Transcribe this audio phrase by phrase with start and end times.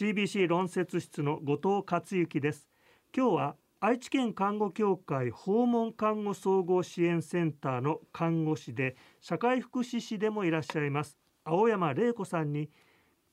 [0.00, 2.70] CBC 論説室の後藤克之です。
[3.14, 12.70] 今日は愛知県看護協会訪問看護総合支援センターの看護師で社会福祉士でもいらっしゃいます青山玲子さんに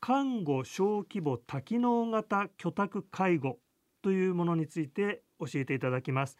[0.00, 3.58] 看護小規模多機能型居宅介護
[4.00, 6.38] というものについて教えていただきます。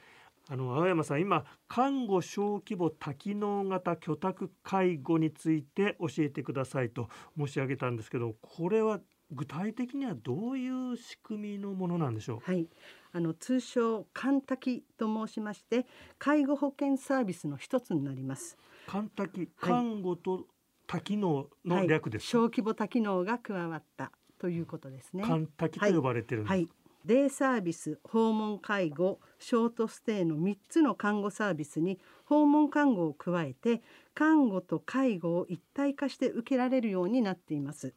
[0.49, 9.01] あの青山さん今看護小規模多機能型居宅介護について教えてくださいと申し上げたんですけどこれは
[9.31, 12.39] 具体的にはどういう仕組みのものなんでしょう？
[12.41, 12.69] はい、
[13.13, 15.87] あの通称カンタキと申しまして
[16.19, 18.57] 介護保険サービスの一つになります。
[18.87, 20.47] カンタキ、看護と
[20.87, 25.25] 多機能の略です、はい、小規模多機能が加わったということですね。
[25.25, 26.51] カンタキと呼ばれてるんです。
[26.51, 26.69] はい
[27.07, 33.83] デイサービス訪問介護ショートステイの3つの看護サービスに訪問看護を加えて
[34.15, 37.93] 看護と介護を一体化して受けられるようになっています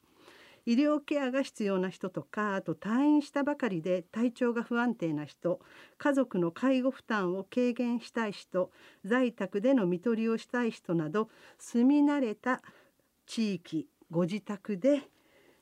[0.68, 5.62] 医療ケアが必要な人とかあと退院したばかりで体調が不安定な人
[5.98, 8.70] 家族の介護負担を軽減したい人
[9.06, 12.62] 在宅での看取りをしたい人など住み慣れた
[13.26, 15.04] 地域ご自宅で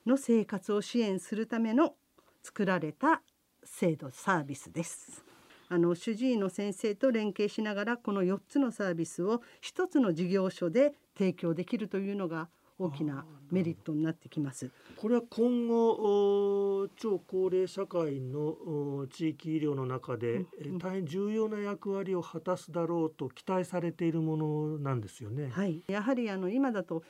[0.08, 1.94] の生活を支援するための
[2.42, 3.22] 作られた
[3.64, 5.24] 制度サービスです。
[5.70, 14.70] あの主治医の先生と連携しながらこの4つのサービスを1つの事業所で提供できるというのが大きなメリットになってきます。
[14.98, 20.46] これは今後超高齢社会の地域医療の中で
[20.80, 25.50] 大変重要な役割を果たすだろうと期待されているものなんですよね。
[25.50, 27.04] はい、やはりあの今だと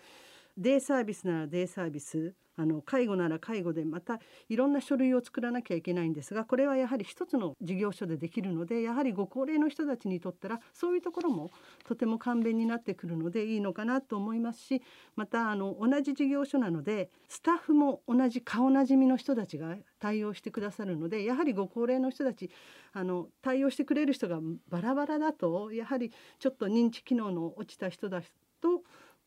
[0.58, 11.52] デイサービスならデイサービスあの介護なら介護でまたいろんな書類を作らなきゃいけないんですがこれはやはり一つの事業所でできるのでやはりご高齢の人たちにとったらそういうところも
[11.86, 14.82] とても簡便になってくるのでいいのかなと思いますし
[15.16, 22.50] またあの同じ事業所なのでスタッフも同じ顔なじみの人たちが対応してくださるのでやはりご高齢の人たち
[22.94, 28.22] あの対応してくれる人がバラバラだとやはりちょっと認知機能の落ちた人だ
[28.62, 28.84] と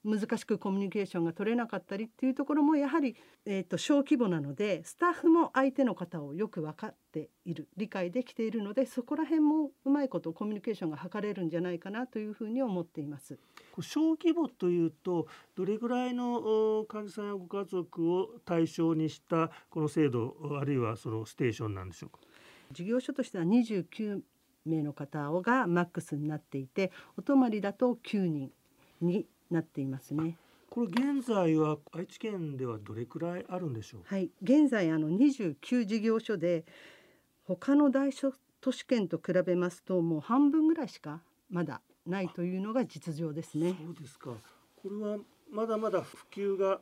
[0.08, 13.38] 難しくコミュニケーションが取れなかったりっていうところもやはり、えーと、小規模なのでスタッフも相手の方をよく分かっている理解できているのでそこら辺もうまいことコミュニケーションが図れるんじゃないかなというふうに思っています。
[13.80, 22.18] 小規模というとどれぐらいの患者さんやご家族を対象にしたこの制度あるいはそのステーションなんでしょうか？
[22.72, 24.20] 事業所としては29
[24.64, 28.50] 名の方がマックスになっていてお泊まりだと9人
[29.00, 30.36] になっていますね。
[30.70, 34.00] これ現在は愛知県ではどれくらいあるんでしょう？
[34.04, 36.64] はい、現在あの29事業所で
[37.44, 38.10] 他の大
[38.60, 43.74] 都市圏と比べますともう半分ぐらいしかまだないというのが実情ですね。
[43.82, 44.30] そうですか。
[44.82, 45.18] これは
[45.50, 46.80] まだまだ普及が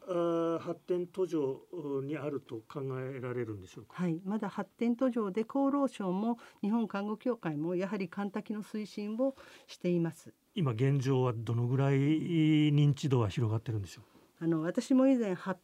[0.60, 1.60] 発展途上
[2.02, 4.02] にあると考えられるんでしょうか？
[4.02, 9.34] はい、まだ発展途上で厚労省も日本看護協会もやはり簡多の推進を
[9.66, 10.32] しています。
[10.54, 14.44] 今現状はどのぐらい認知度は広がってるんでしょう？
[14.44, 15.54] あの私も以前800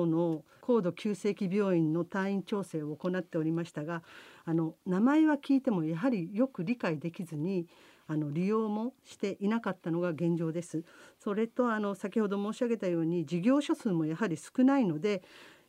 [0.00, 4.02] 床の高度急性期病院の退院調整を行っておりましたが
[4.44, 7.68] あの名前は聞いてもやはりよく理解できずに
[8.08, 10.84] あの利用もしていなかったのが現状です。
[11.18, 15.22] それとあの先ほど申し上げたように事業所数もやはり少ないので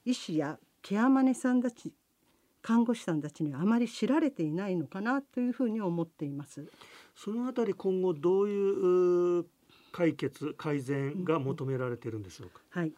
[0.06, 1.94] 医師やケアマネさんたち
[2.62, 6.66] 看護師さんたちにあまり知られていないのかなというふうに思っています。
[7.16, 9.46] そのあたり今後どういう
[9.92, 12.62] 解決改善が求められているんでしょうか？
[12.70, 12.94] はい、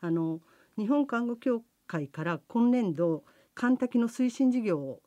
[0.00, 0.40] あの
[0.76, 3.24] 日本看護協会から今年度
[3.54, 5.00] 神滝の推進事業を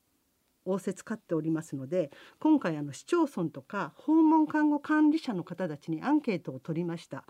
[0.68, 7.24] 仰せつかっておりますので今回あの市町村とか訪問看護管理者の方たちにアンケートを取りました。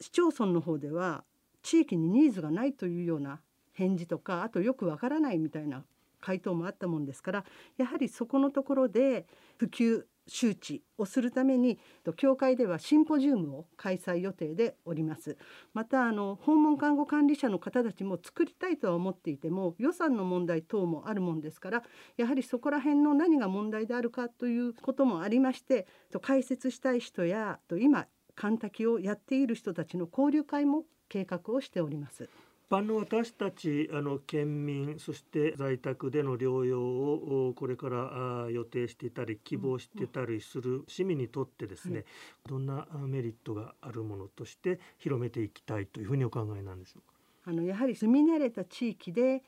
[0.00, 1.24] 市町村の方では
[1.62, 3.40] 地域にニーズがないというような
[3.72, 5.84] 返事とかあとよくわからないみたいな
[6.20, 7.44] 回答もあったもんですから
[7.76, 11.78] やはりそこのところで普及周知をするために
[12.16, 15.36] 協会ではシンポジウムを開催予定でおります
[15.74, 21.82] またあの訪問看護管理者の方たちも作りたいとは思っていても予算の問題等もあるもんですから
[22.16, 25.86] やはりそこら辺の何が問題であるかということもありまして
[26.20, 32.28] 解説したい人や今神滝をやっている人たちの交流会も計画をしております。
[32.70, 42.04] 般の私たちあの県民そして在宅での療養をこれから予定していたり希望してたりする市民にとってですね、
[42.48, 47.00] どんなメリットがあるものとして広めていきたいというふうにお考えなんでしょう
[47.44, 47.50] か？
[47.50, 49.42] あのやはり住み慣れた地域で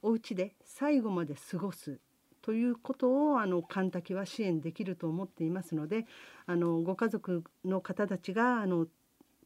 [0.00, 1.98] お家で最後まで過ごす
[2.40, 6.06] ということをあの神滝は支援できると思っていますので
[6.46, 8.86] あのご家族の方たちがあの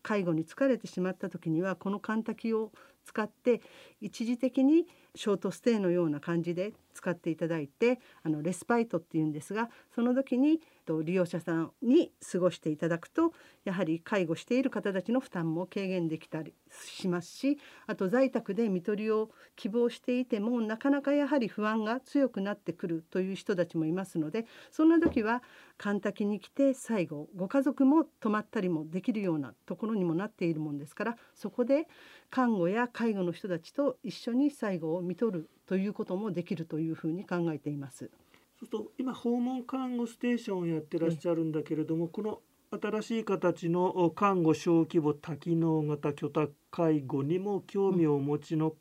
[0.03, 2.71] 介護に疲れてしまった時にはこの神滝を
[3.07, 3.63] 使って
[4.01, 10.61] 一時的にショートステイのような感じで使っていただいてあのレスパイトっていうんですがその時に
[11.05, 13.33] 利用者さんに過ごしていただくと
[13.65, 25.43] やはり介護している方たちの負担も軽減できたりしますしあと在宅で看取りを希望していてもなかなかやはり不安が強くなってくるという人たちもいますのでそんな時は
[25.77, 31.89] 神滝に来て最後ご家族も泊まったりもできるようなところにもなっているもんですからそこで
[32.31, 38.11] 看護や介護の人たちと一緒に最後を看取るということもできるというふうに考えています。
[38.59, 42.41] そうすると今訪問看護ステーションをやってらっしゃるんだけれどもこの
[42.71, 48.73] 新しい形の看護小規模多機能型居宅介護にも興味をお持ちの、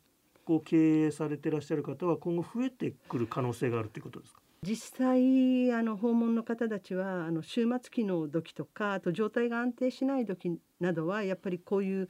[0.46, 4.40] こう経営されてらっしゃる方は今後増えてくる可能性があるということですか？
[4.62, 12.08] 実際あの訪問の方たちはあの終末期の時とかあと状態が安定しない時などはやっぱりこういう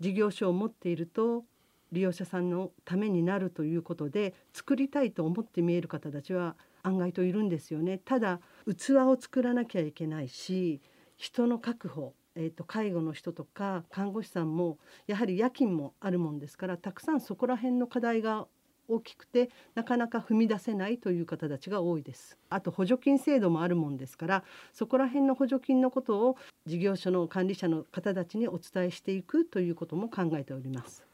[0.00, 1.44] 事業所を持っていると
[1.92, 7.98] 利用者さんのためになるということで作りたいと思って見える方たちは案外といるんですよね。
[7.98, 10.80] ただ器を作らなきゃいけないし
[11.16, 18.46] 人の確保えーと、介護の人とか看護師さんもやはり夜勤もあるもんですからたくさんそこら辺の課題が
[18.90, 22.36] 大きくてなかなか踏み出せないという方たちが多いです。
[22.48, 31.09] あと補助金制度もあるもんですからそこら辺の補助金のことを事業所の管理者の方たちにお伝えしていくということも考えております。